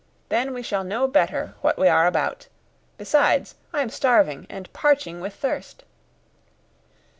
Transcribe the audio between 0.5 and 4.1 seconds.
we shall know better what we are about. Besides, I am